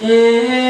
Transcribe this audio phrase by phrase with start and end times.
[0.00, 0.63] Yeah.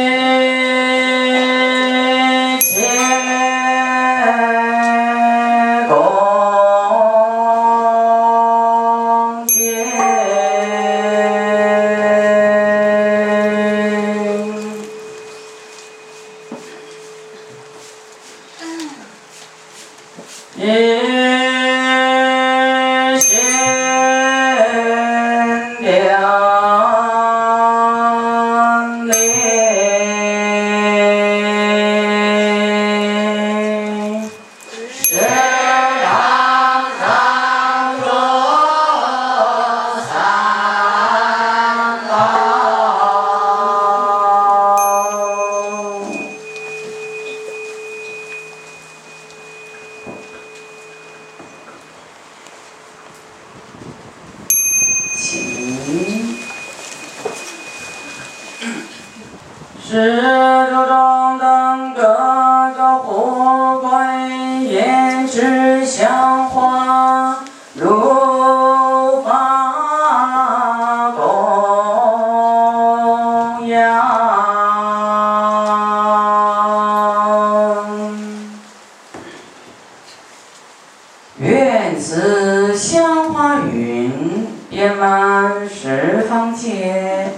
[82.84, 87.30] 香花云遍满十方界，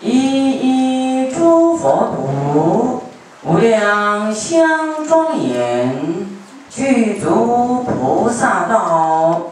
[0.00, 3.02] 一一诸佛土
[3.42, 6.28] 无量香庄严，
[6.70, 9.42] 具足菩萨道。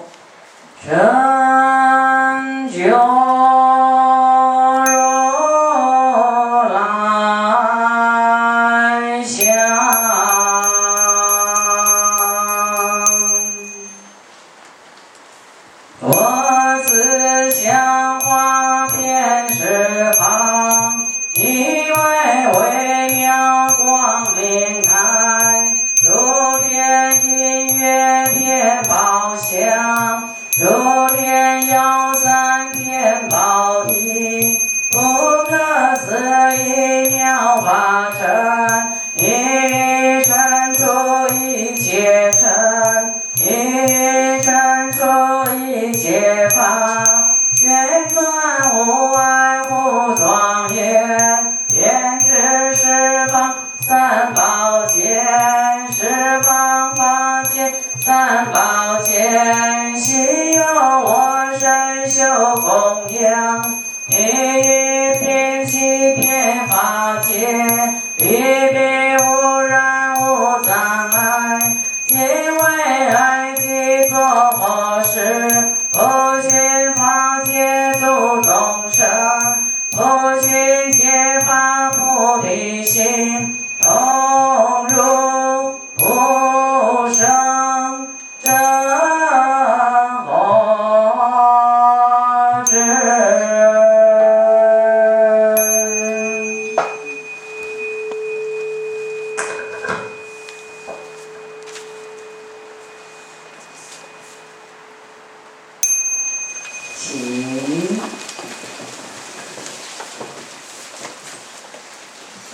[0.86, 1.33] 这。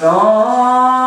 [0.03, 1.00] Oh.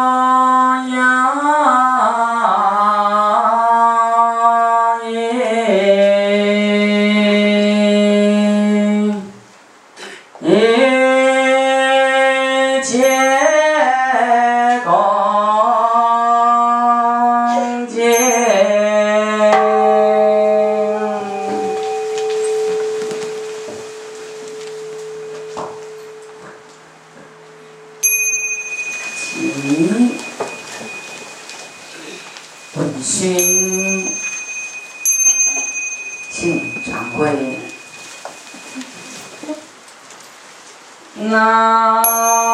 [41.15, 42.52] No.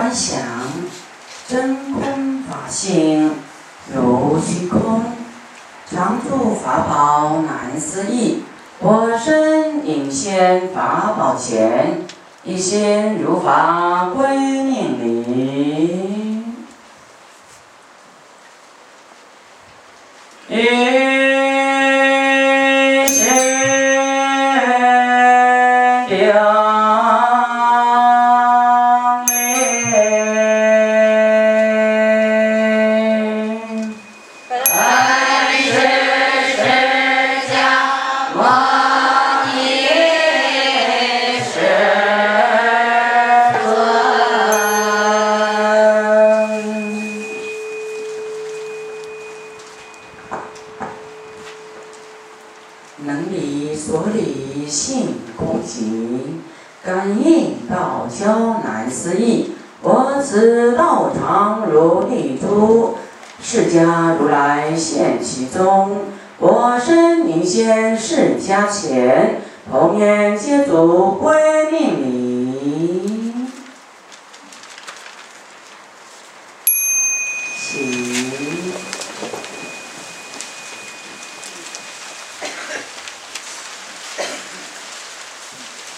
[0.00, 0.40] 观想
[1.46, 3.34] 真空法性
[3.94, 5.02] 如虚空，
[5.90, 8.42] 常住法宝难思议。
[8.78, 12.06] 我身隐现法宝前，
[12.44, 14.26] 一心如法归
[14.62, 16.44] 命礼。
[20.48, 21.19] 诶。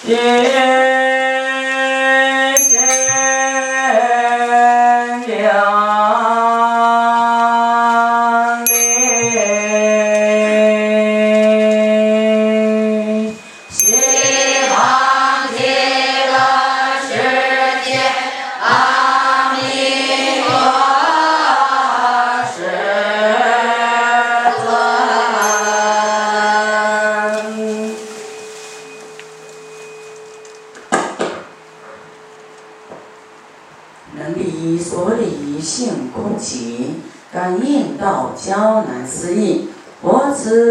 [0.05, 1.22] Yeah.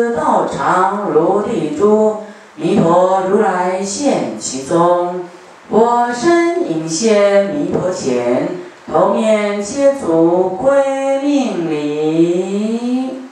[0.10, 2.24] 道长如地珠，
[2.56, 5.26] 弥陀如来现其中。
[5.70, 8.50] 我身隐现弥陀前，
[8.92, 13.30] 头面接足归命礼。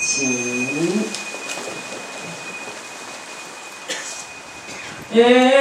[0.00, 1.08] 起。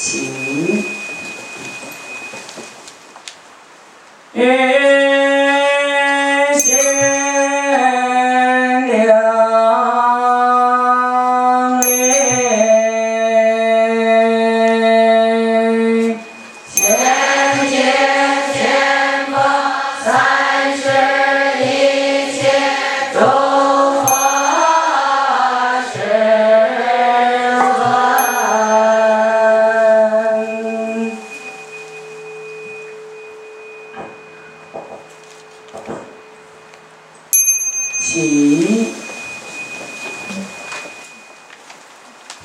[0.00, 0.32] 请。
[4.34, 4.79] 哎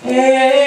[0.06, 0.65] Hey.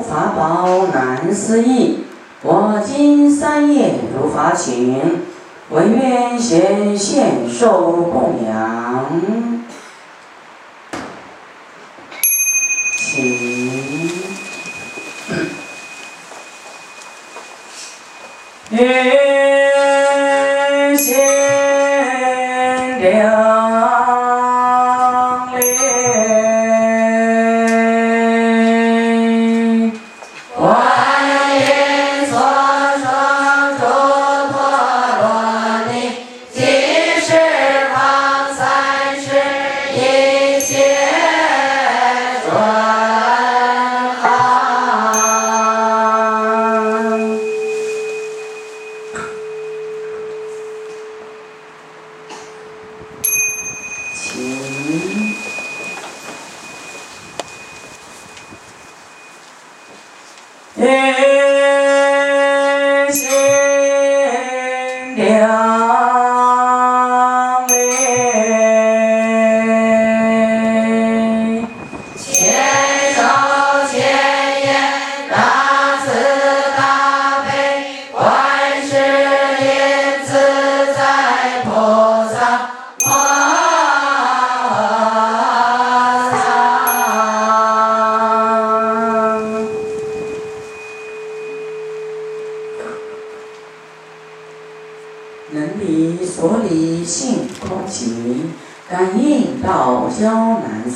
[0.00, 2.04] 法宝难思议，
[2.42, 5.22] 我今三夜如法请，
[5.70, 9.22] 文渊贤献寿供养，
[12.96, 14.10] 请。
[18.76, 19.23] 诶。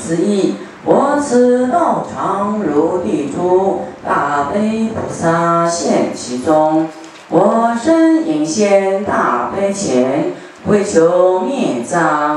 [0.08, 0.54] 十一，
[0.86, 6.88] 我此道常如地珠，大悲菩萨现其中。
[7.28, 10.32] 我身隐现大悲前，
[10.66, 12.27] 为求灭障。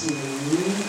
[0.00, 0.79] Sim.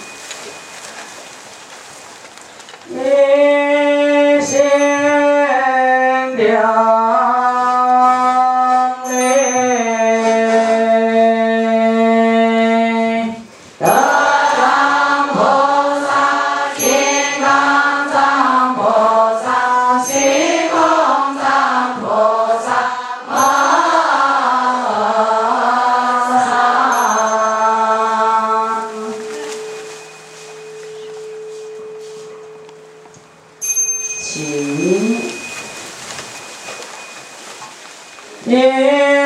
[38.46, 39.21] Yeah.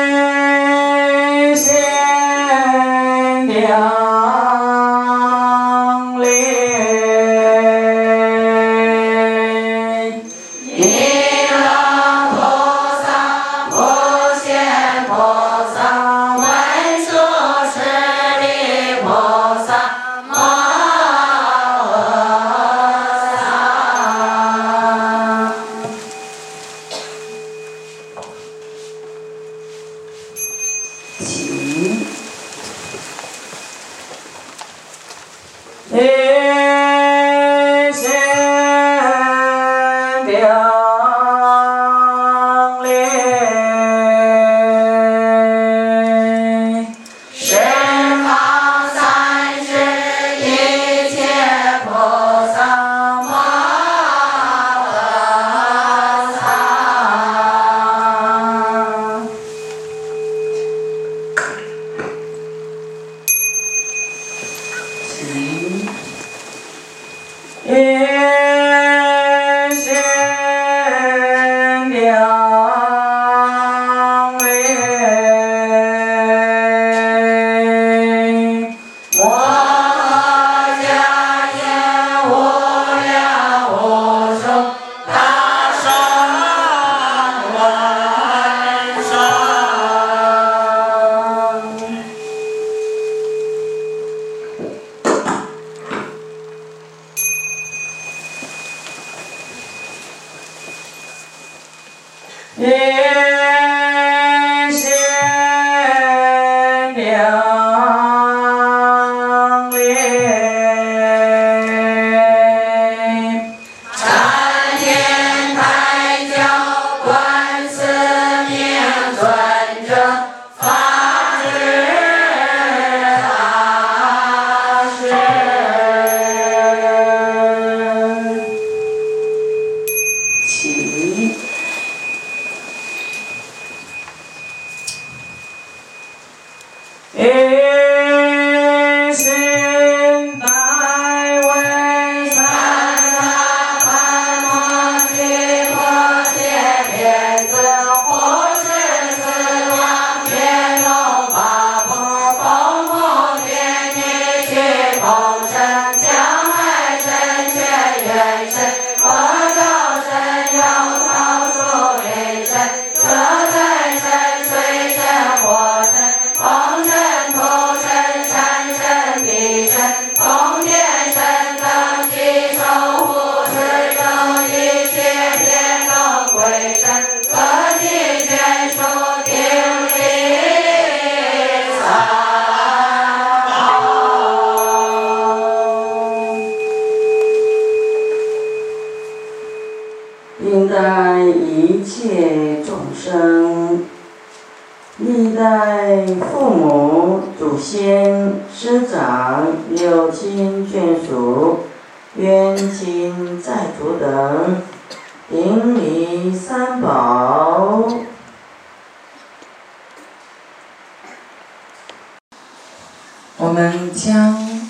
[213.38, 214.60] 我们将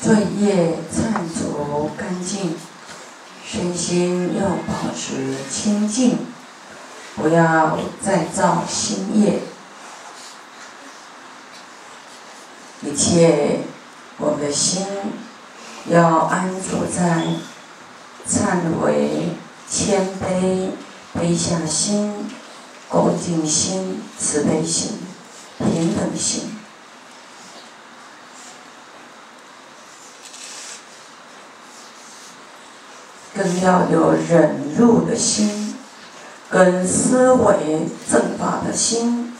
[0.00, 2.54] 罪业忏除干净。
[3.46, 6.18] 身心要保持清净，
[7.14, 9.42] 不要再造新业。
[12.82, 13.60] 一切，
[14.16, 14.84] 我们的心
[15.88, 17.26] 要安住在
[18.26, 19.36] 忏悔、
[19.70, 20.70] 谦卑、
[21.12, 22.28] 悲下心、
[22.88, 24.98] 恭敬心、慈悲心、
[25.58, 26.53] 平等心。
[33.64, 35.74] 要有忍辱的心，
[36.50, 39.34] 跟思维正法的心，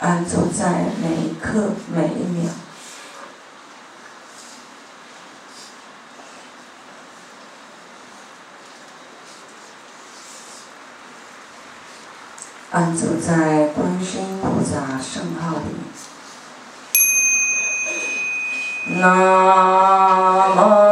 [0.00, 2.50] 安住在每一刻每一秒，
[12.70, 15.62] 安住在观世音菩萨圣号里。
[18.98, 20.87] 那。